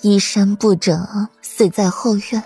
[0.00, 2.42] 衣衫不整，死在后院。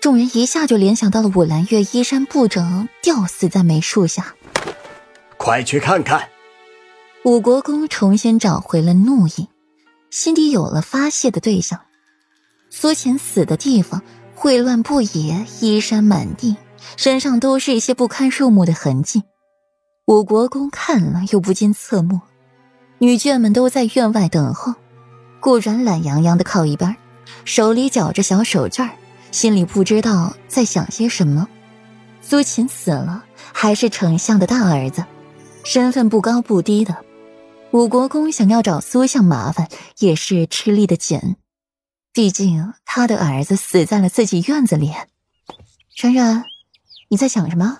[0.00, 4.34] 众人一下就联想到了武兰月衣衫不整，吊死在梅树下。
[5.36, 6.28] 快去看看！
[7.24, 9.48] 武国公重新找回了怒意，
[10.10, 11.80] 心底有了发泄的对象。
[12.70, 14.02] 苏秦死的地方
[14.36, 16.56] 秽乱不已，衣衫满地，
[16.96, 19.22] 身上都是一些不堪入目的痕迹。
[20.06, 22.20] 武国公看了又不禁侧目。
[22.98, 24.74] 女眷们都在院外等候，
[25.42, 26.94] 顾然懒洋洋的靠一边，
[27.44, 28.88] 手里绞着小手绢
[29.32, 31.48] 心里不知道在想些什么。
[32.20, 35.04] 苏秦死了，还是丞相的大儿子，
[35.64, 36.96] 身份不高不低的。
[37.72, 41.34] 武国公想要找苏相麻烦，也是吃力的紧。
[42.12, 44.92] 毕竟他的儿子死在了自己院子里。
[45.96, 46.44] 冉冉，
[47.08, 47.78] 你在想什么？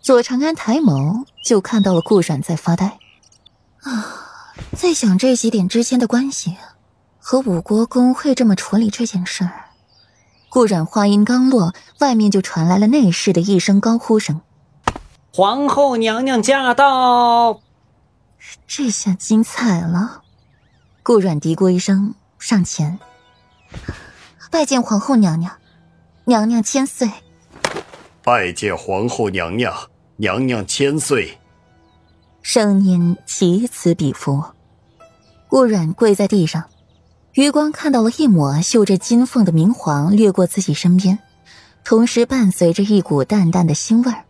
[0.00, 2.98] 左长安抬眸就看到了顾阮在发呆。
[3.80, 4.20] 啊。
[4.76, 6.56] 在想这几点之间的关系，
[7.26, 9.70] 和武国公会这么处理这件事儿。
[10.50, 14.42] 顾染话音刚落，外面就传来了内侍的一声高呼声
[15.32, 17.62] ：“皇后娘娘驾到！”
[18.68, 20.22] 这下精彩了。
[21.02, 22.98] 顾阮嘀咕一声，上前
[24.50, 25.56] 拜见皇后娘娘，
[26.26, 27.10] 娘娘千岁。
[28.22, 29.74] 拜见皇后娘娘，
[30.16, 31.38] 娘娘千岁。
[32.42, 34.44] 声音此起彼伏，
[35.48, 36.64] 顾阮跪在地上，
[37.34, 41.18] 余光看到了一抹绣着金凤的明黄掠过自己身边，
[41.82, 44.24] 同时伴随着一股淡淡的腥味儿。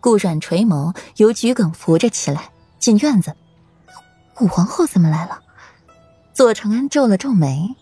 [0.00, 3.34] 顾阮垂眸，由桔梗扶着起来，进院子。
[4.40, 5.40] 武皇后怎么来了？
[6.32, 7.74] 左承安皱了皱眉，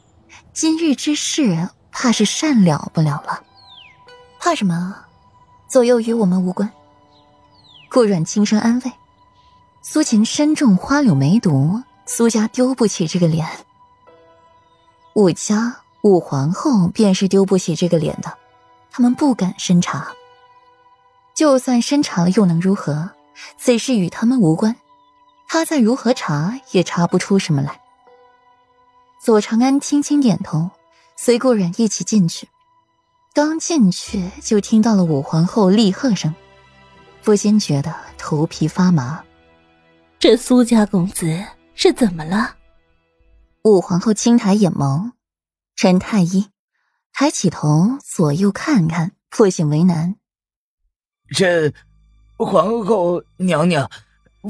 [0.55, 3.43] 今日之事怕是善了不了了。
[4.41, 4.97] 怕什么？
[5.69, 6.71] 左右与我们无关。
[7.91, 8.93] 顾阮轻声安慰。
[9.83, 13.47] 苏秦身中花柳梅毒，苏家丢不起这个脸。
[15.15, 18.33] 武家武皇后便是丢不起这个脸的，
[18.91, 20.13] 他们不敢深查。
[21.35, 23.11] 就算深查了，又能如何？
[23.57, 24.77] 此事与他们无关，
[25.49, 27.81] 他再如何查也查不出什么来。
[29.19, 30.71] 左长安轻轻点头，
[31.17, 32.49] 随顾然一起进去。
[33.33, 36.35] 刚进去，就听到了武皇后厉喝声，
[37.23, 39.23] 不禁觉得头皮发麻。
[40.19, 41.43] 这苏家公子
[41.75, 42.57] 是怎么了？
[43.63, 45.13] 武皇后轻抬眼眸，
[45.77, 46.49] 陈太医
[47.13, 50.17] 抬起头左右看看，颇显为难。
[51.29, 51.71] 这
[52.39, 53.91] 皇后娘娘，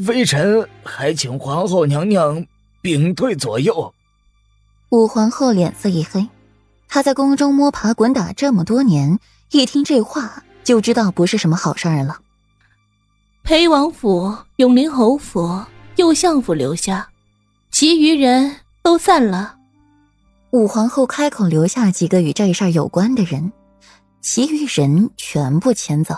[0.07, 2.47] 微臣还请皇后娘娘
[2.83, 3.93] 屏退左右。
[4.91, 6.29] 武皇后脸色一黑，
[6.87, 9.19] 她在宫中摸爬滚打这么多年，
[9.51, 12.21] 一听这话就知道不是什么好事儿了。
[13.43, 15.65] 裴王府、永陵侯府、
[15.97, 17.11] 右相府留下，
[17.73, 19.57] 其余人都散了。
[20.51, 23.53] 武皇后开口留下几个与这事儿有关的人，
[24.21, 26.17] 其余人全部迁走。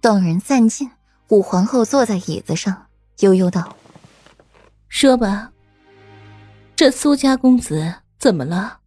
[0.00, 0.90] 等人散尽，
[1.28, 2.86] 武皇后坐在椅子上，
[3.20, 3.76] 悠悠道
[4.88, 5.50] ：“说吧，
[6.74, 8.78] 这苏家公子怎么了？”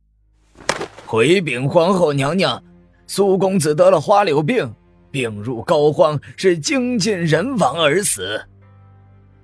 [1.06, 2.64] 回禀皇后娘娘，
[3.06, 4.74] 苏公子得了花柳病。
[5.12, 8.42] 病入膏肓，是精尽人亡而死。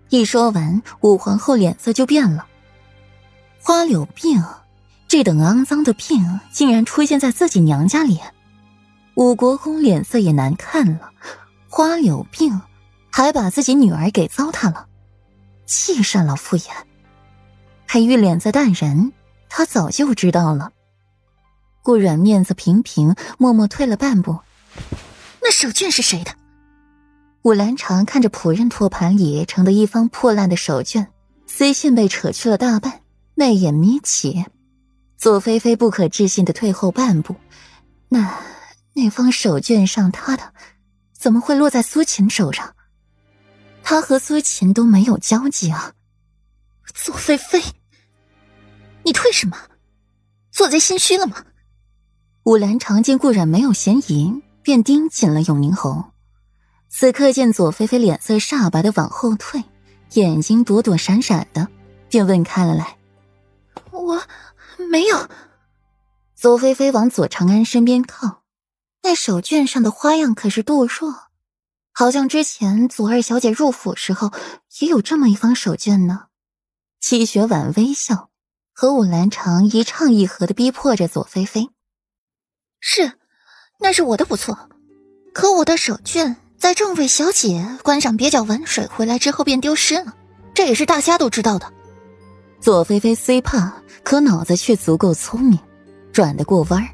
[0.08, 2.48] 一说完，武皇后脸色就变了。
[3.62, 4.44] 花柳病，
[5.08, 8.20] 这等肮脏的病，竟然出现在自己娘家里。
[9.16, 11.12] 武国公脸色也难看了。
[11.68, 12.62] 花柳病，
[13.12, 14.88] 还把自己女儿给糟蹋了，
[15.66, 16.66] 气煞老夫眼。
[17.88, 19.12] 裴玉脸色淡然，
[19.50, 20.72] 他早就知道了。
[21.84, 24.40] 顾软面子平平，默默退了半步。
[25.42, 26.32] 那手绢是谁的？
[27.44, 31.08] 武兰长看着仆人托盘里盛的一方破烂的手绢，
[31.46, 33.02] 丝线被扯去了大半，
[33.38, 34.46] 媚眼眯起。
[35.16, 37.36] 左菲菲不可置信的退后半步，
[38.10, 38.38] 那
[38.94, 40.54] 那方手绢上他的，
[41.14, 42.74] 怎么会落在苏秦手上？
[43.84, 45.94] 他和苏秦都没有交集啊！
[46.94, 47.62] 左菲菲，
[49.04, 49.56] 你退什么？
[50.52, 51.46] 做贼心虚了吗？
[52.44, 54.42] 武兰长见顾然没有嫌疑。
[54.64, 56.12] 便盯紧了永宁侯，
[56.90, 59.64] 此刻见左菲菲脸色煞白的往后退，
[60.16, 61.70] 眼睛躲躲闪闪的，
[62.10, 62.98] 便问开了来
[64.08, 64.24] ：“我
[64.90, 65.30] 没有。”
[66.36, 68.44] 左菲菲往左长安身边靠，
[69.04, 71.30] 那手绢上的花样可是杜若，
[71.94, 74.32] 好像之前左二小姐入府时候
[74.80, 76.26] 也有这么一方手绢呢。
[77.00, 78.30] 戚雪婉微笑，
[78.74, 81.70] 和武兰长一唱一和的逼迫着左菲菲
[82.80, 83.14] ：“是。”
[83.80, 84.70] 那是我的不错，
[85.36, 90.16] 可我的手绢在众位小姐观赏蹩脚玩水回来之后便丢失了，
[90.56, 91.72] 这也是大家都知道的。
[92.60, 93.72] 左菲菲虽怕，
[94.04, 95.58] 可脑子却足够聪明，
[96.12, 96.90] 转得过弯儿。